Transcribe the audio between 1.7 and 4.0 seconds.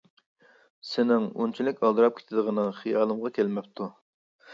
ئالدىراپ كېتىدىغىنىڭ خىيالىمغا كەلمەپتۇ.